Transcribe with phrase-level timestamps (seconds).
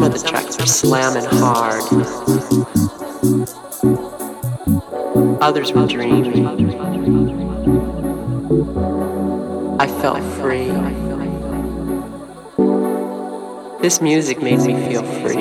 [0.00, 1.82] Some of the tracks were slamming hard.
[5.42, 6.46] Others were dreamy.
[9.78, 10.70] I felt free.
[13.82, 15.39] This music made me feel free.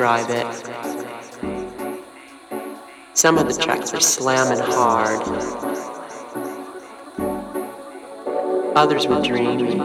[0.00, 0.46] describe it.
[3.12, 5.20] Some of the tracks are slamming hard.
[8.76, 9.78] Others were dreamy.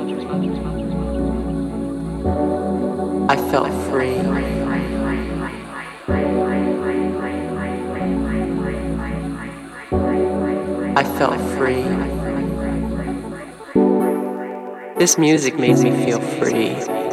[3.28, 4.20] I felt free.
[10.96, 11.84] I felt free.
[14.98, 17.05] This music made me feel free.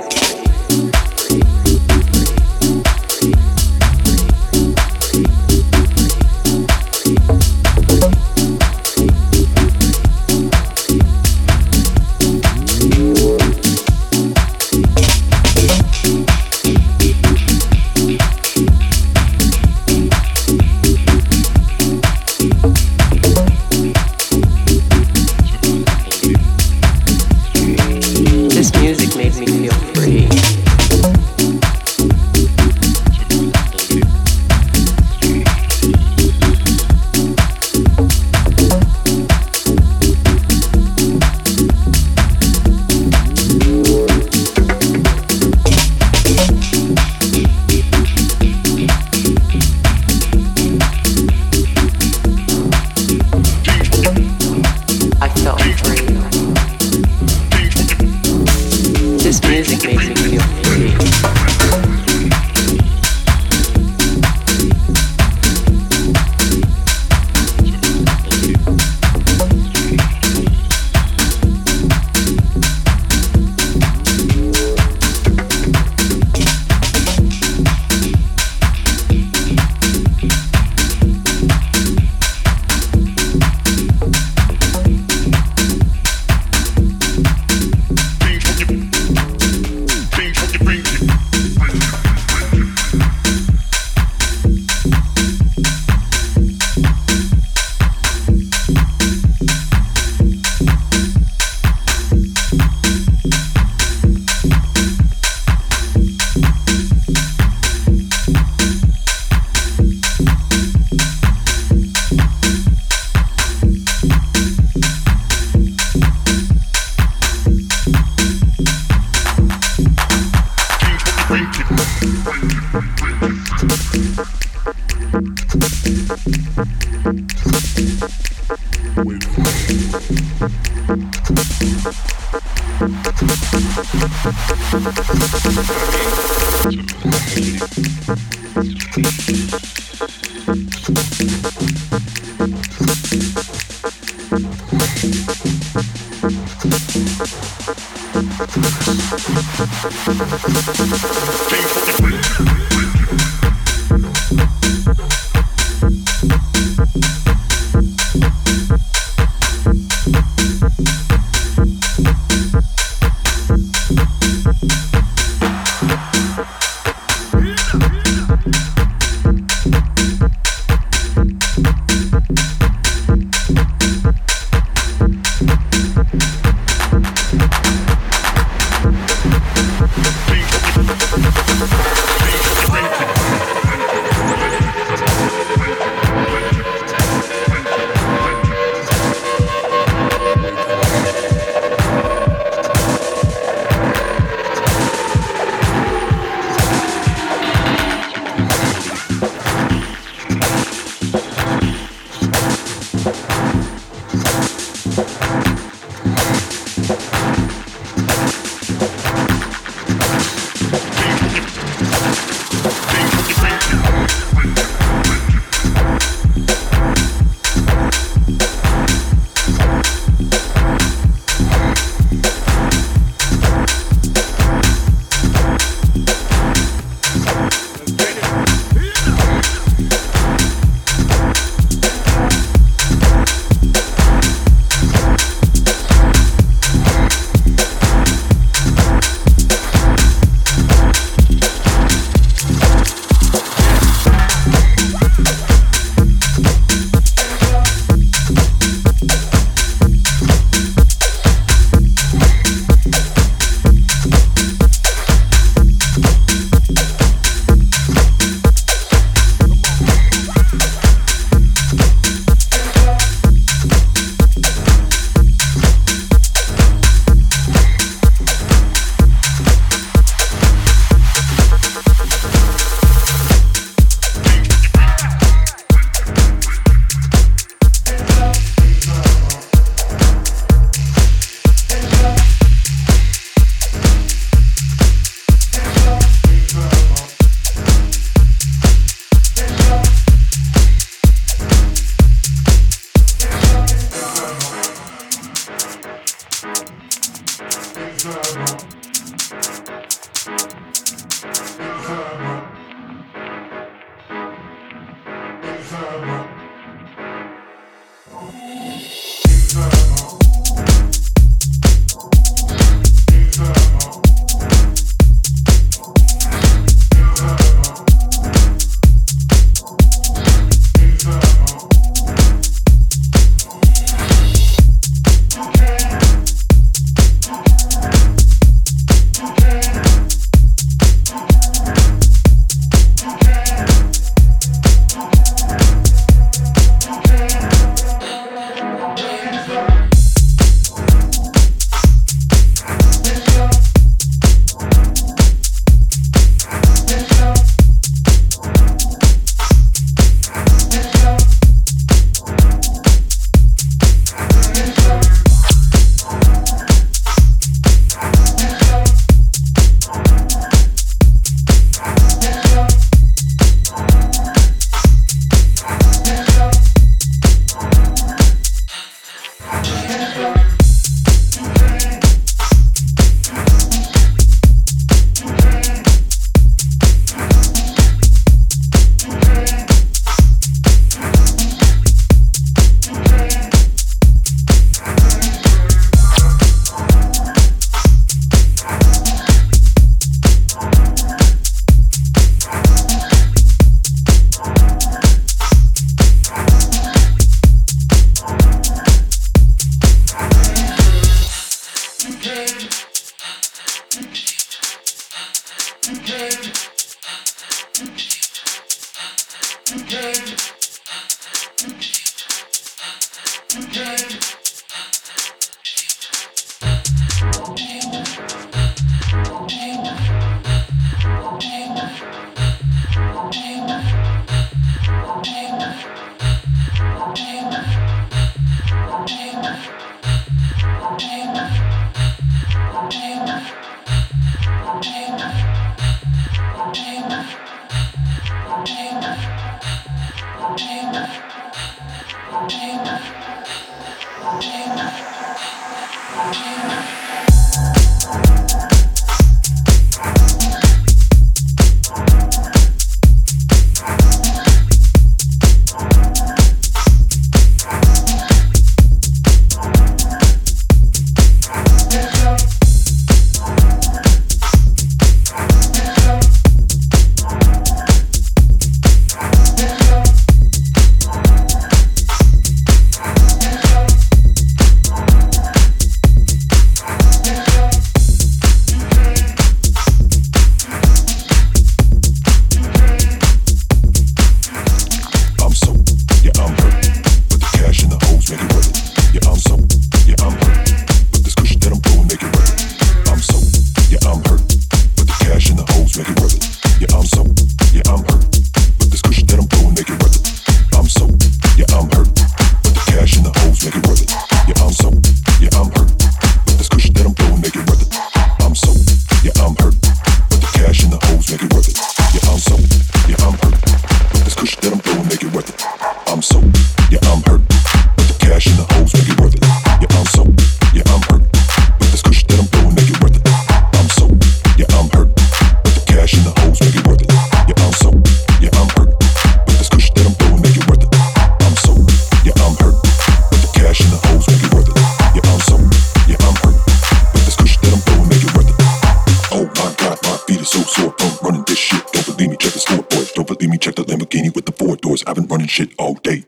[545.52, 546.24] shit all day.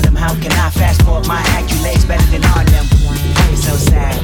[0.00, 0.16] on them.
[0.16, 2.86] How can I fast forward my accolades better than all them?
[3.52, 4.16] It's so sad,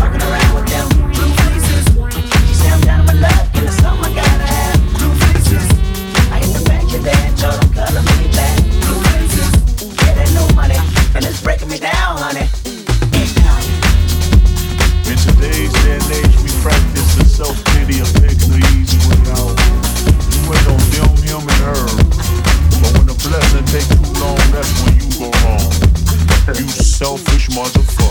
[0.00, 0.88] walking around with them.
[1.12, 1.86] Blue faces.
[2.72, 3.66] I'm down on my luck, and
[4.14, 4.78] gotta have.
[4.96, 5.68] Blue faces.
[6.32, 6.60] I the
[7.74, 8.02] color
[8.32, 8.56] me.
[8.80, 9.50] Blue faces.
[10.00, 10.78] Yeah, that money,
[11.14, 12.48] and it's breaking me down, honey.
[15.10, 18.08] In today's day and age, we practice the self-pity of
[18.48, 19.52] the easy way out.
[20.32, 20.40] We
[21.20, 21.84] him, and her.
[22.80, 25.72] But when the blessing takes too long, that's when you go wrong.
[26.48, 28.01] You selfish motherfucker.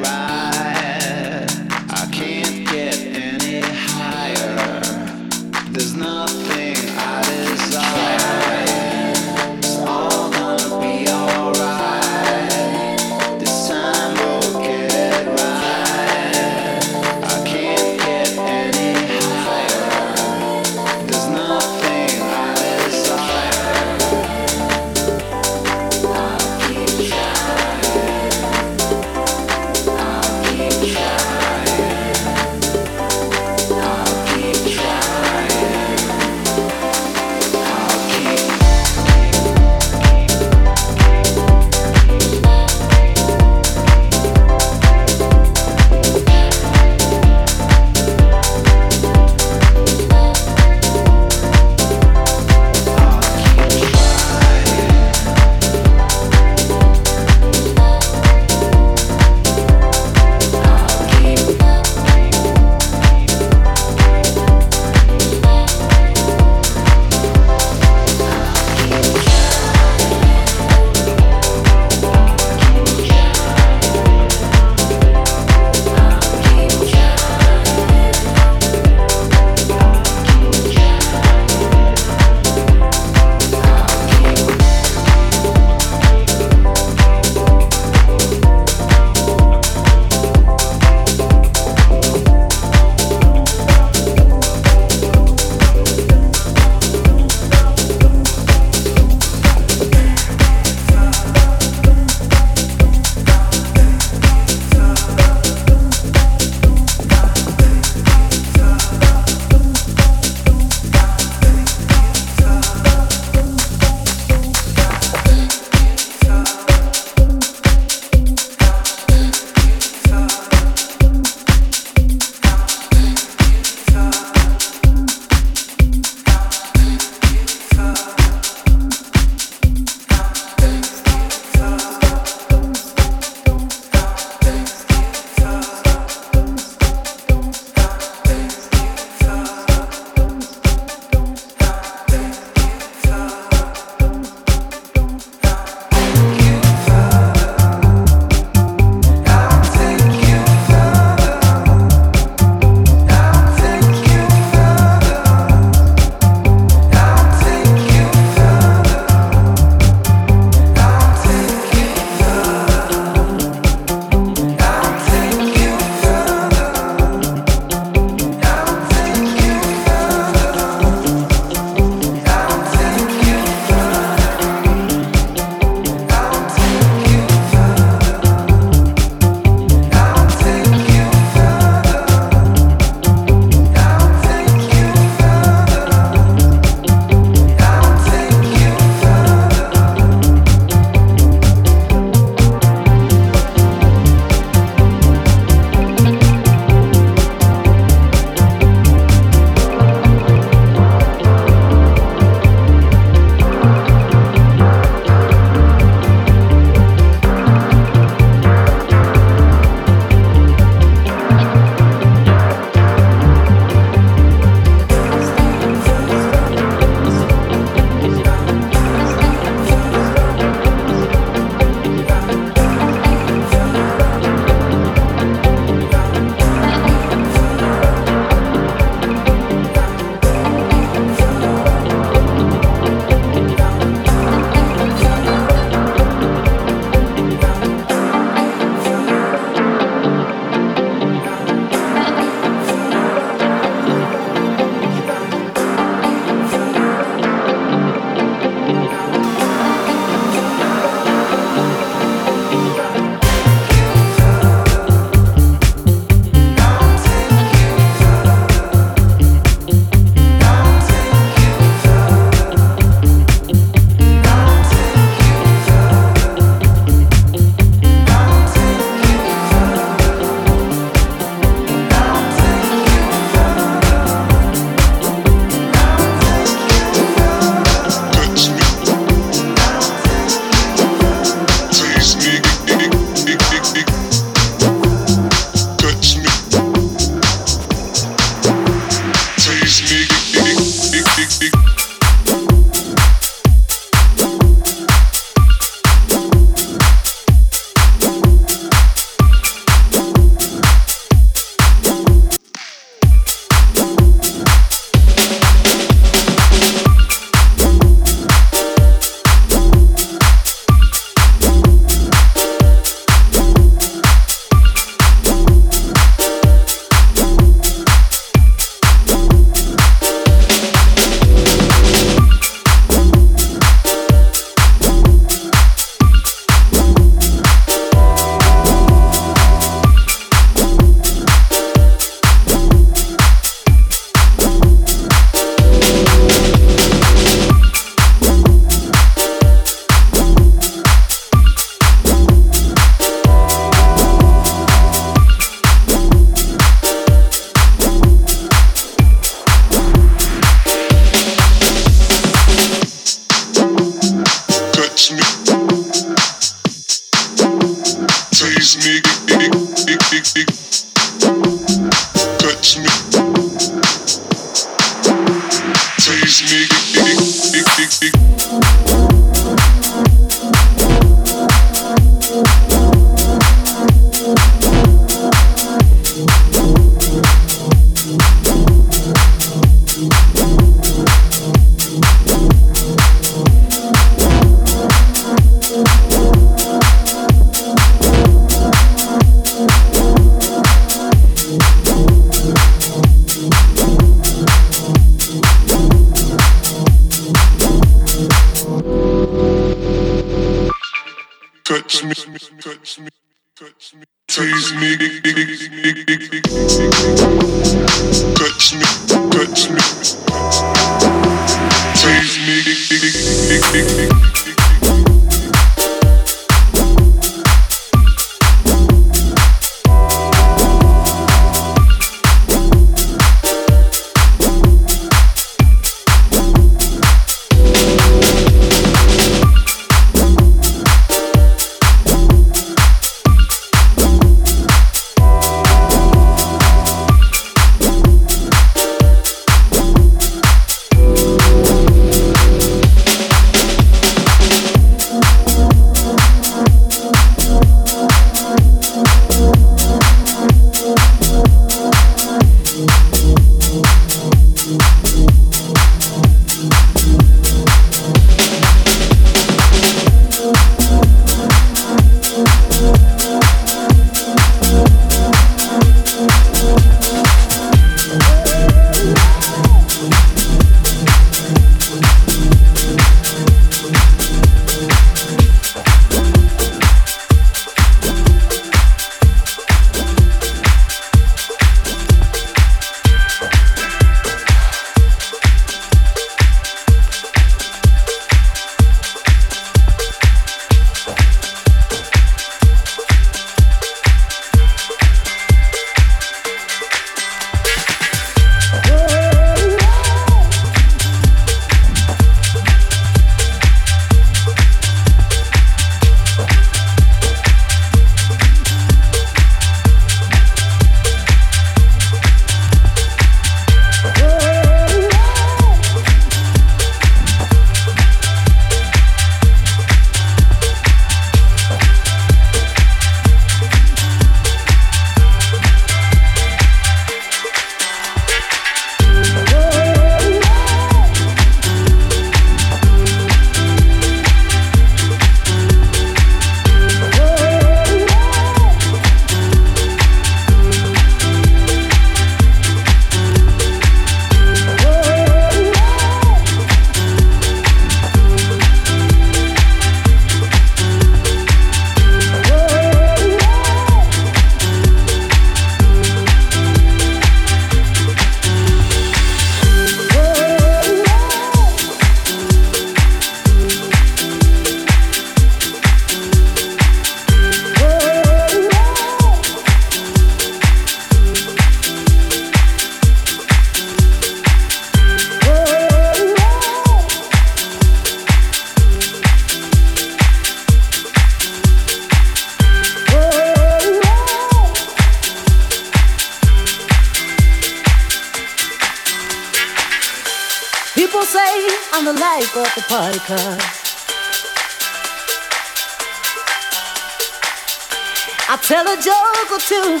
[598.50, 600.00] I tell a joke or two.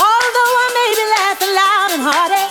[0.00, 2.46] Although I may be laughing loud and hearty.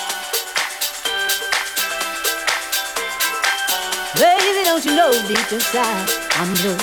[4.19, 6.07] Baby, don't you know deep inside
[6.37, 6.77] I'm blue.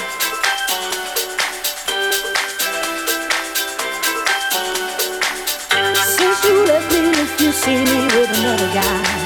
[6.03, 9.20] Since you left me, if you see me with another guy.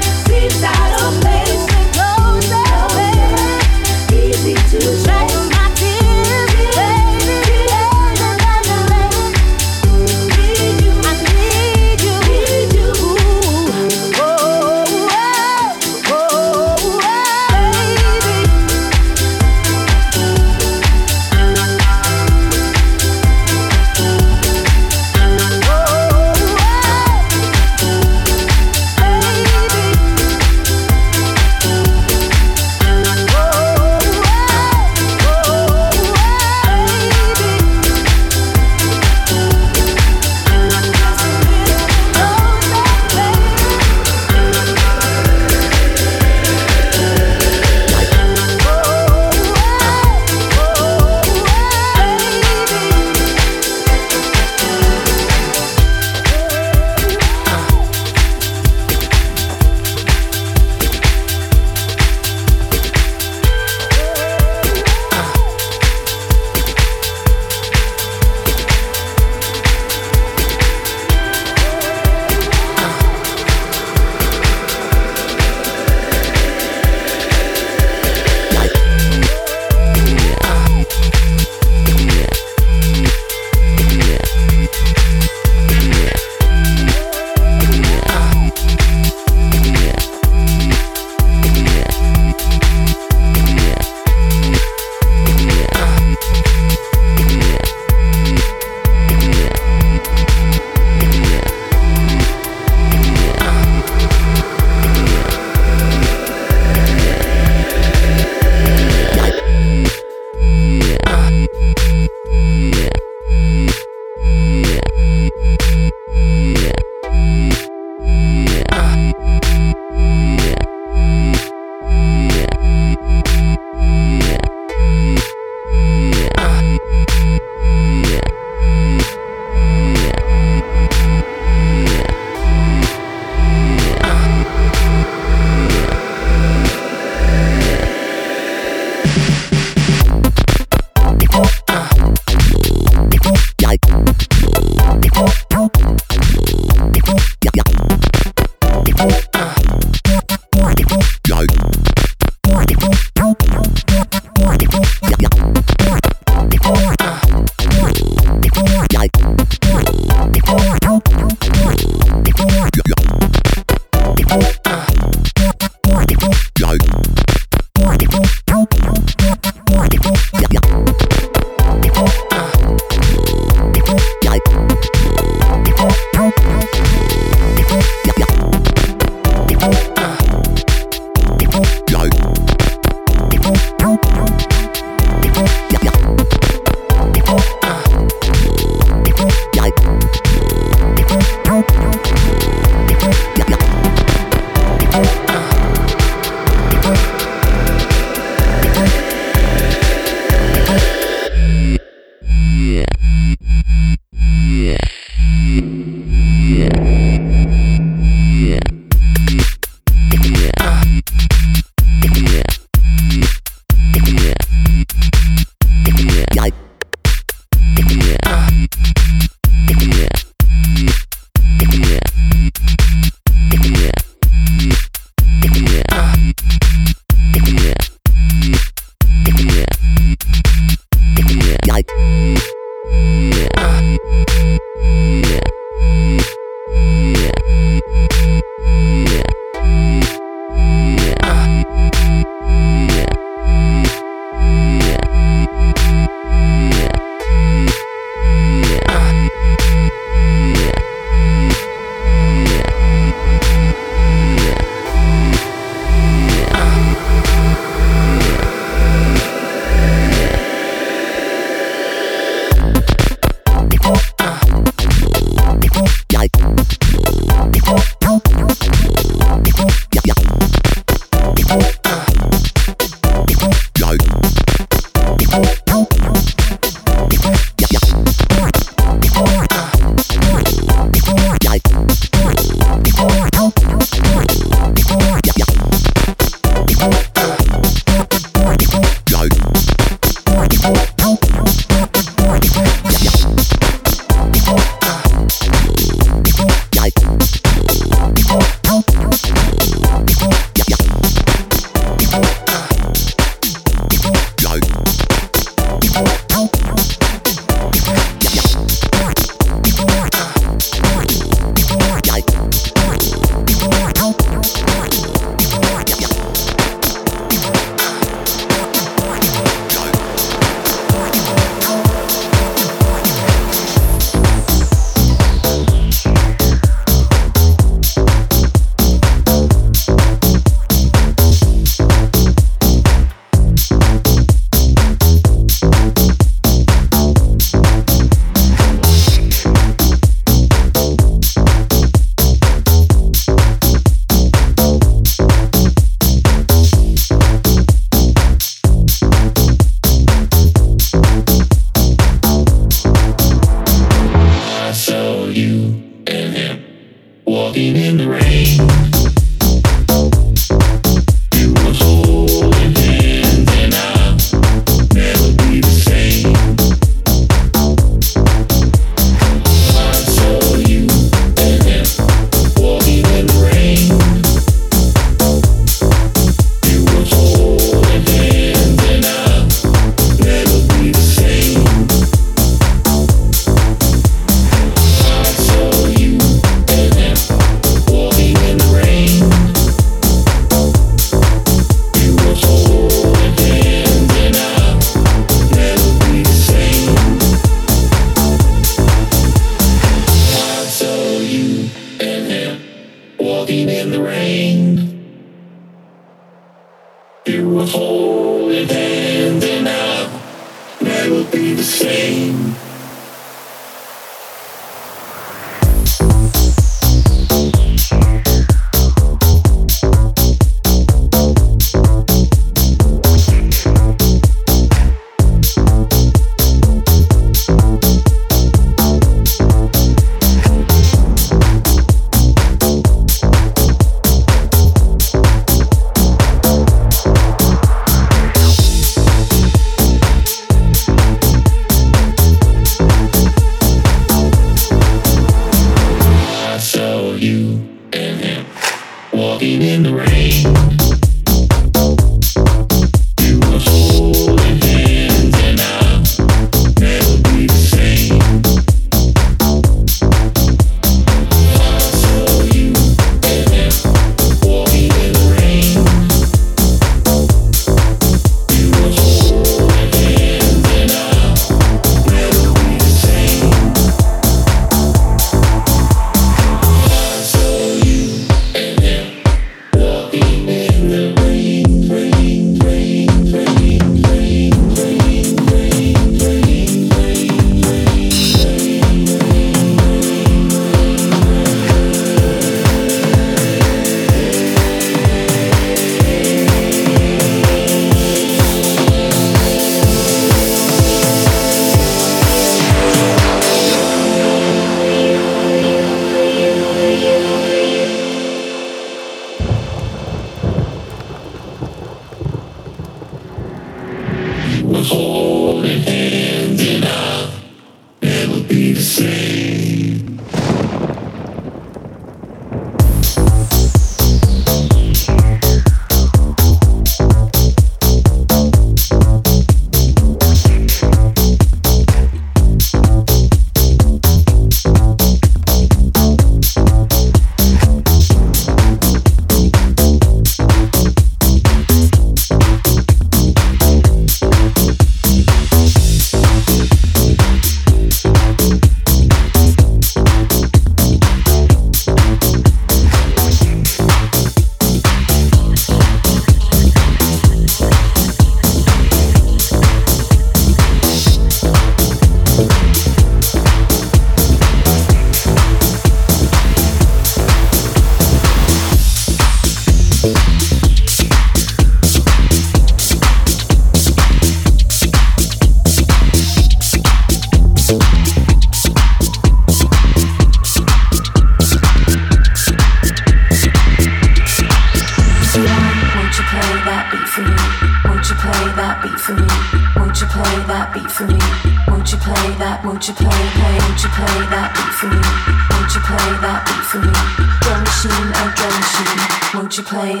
[599.58, 600.00] You play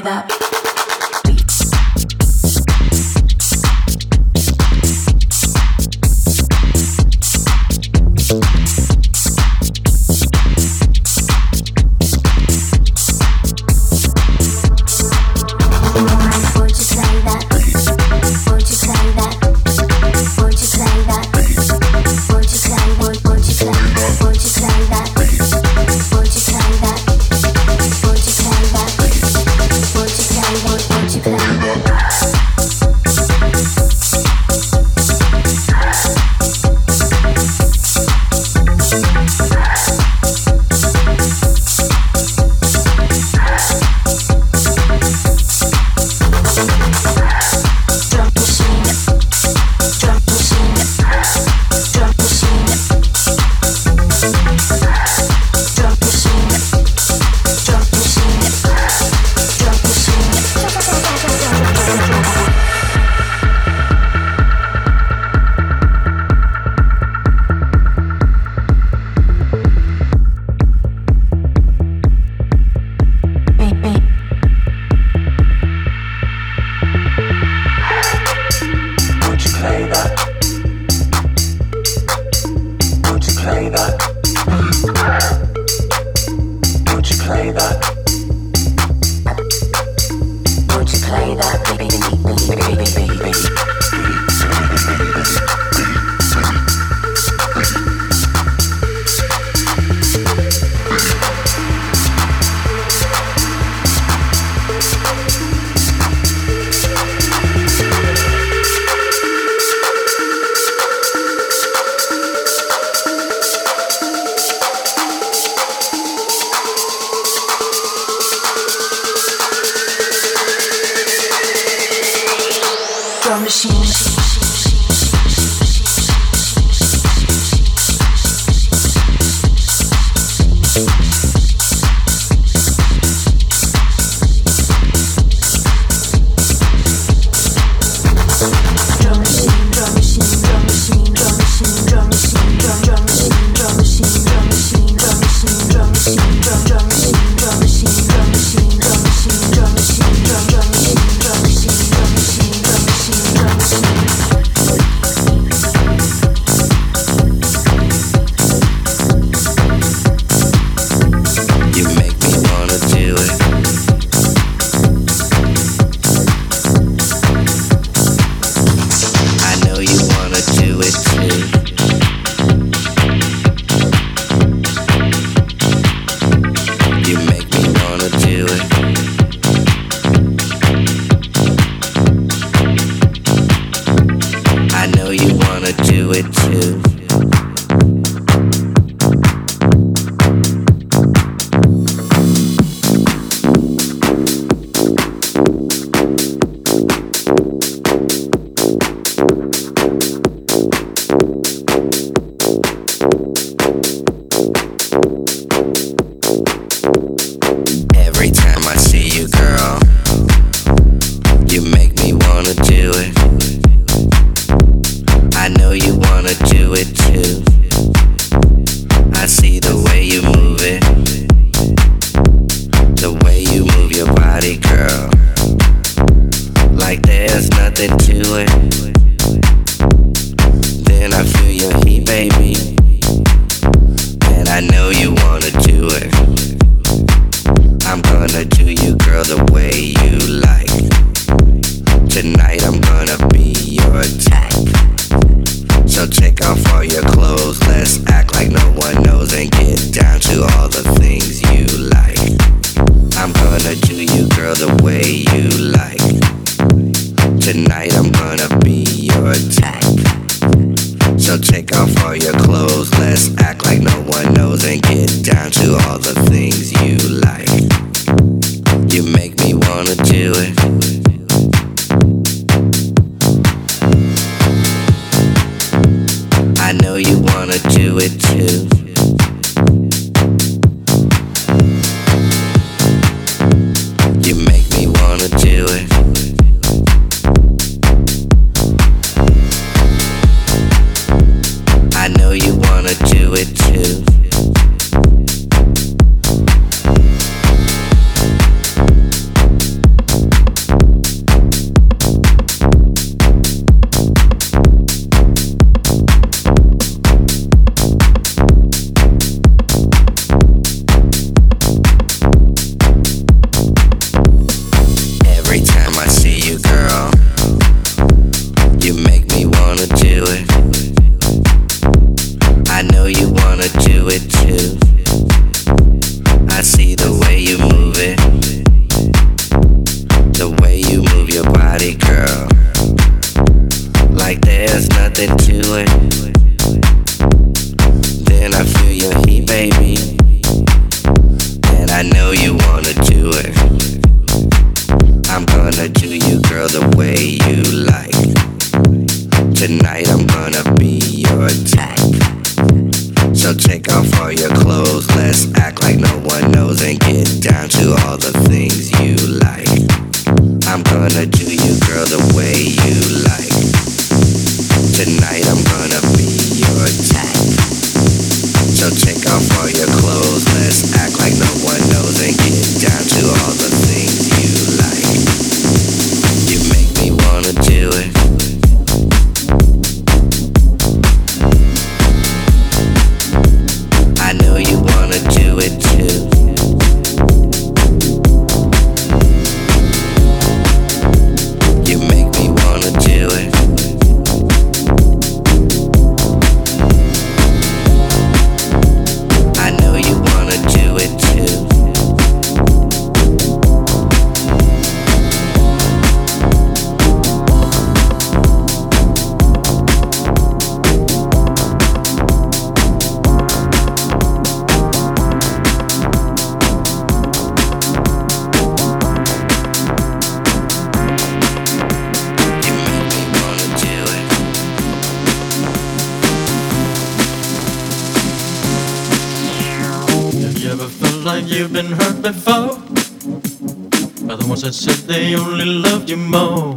[434.68, 436.74] by the that said they only loved you more.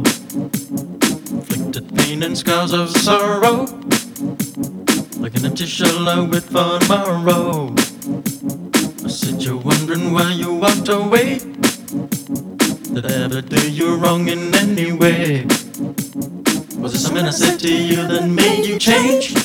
[1.36, 3.66] Inflicted pain and scars of sorrow,
[5.18, 7.74] like an empty shell I wait for tomorrow.
[9.04, 11.40] I said you're wondering why you walked away.
[12.94, 15.44] Did I ever do you wrong in any way?
[16.78, 19.41] Was it something I said to you that made you change?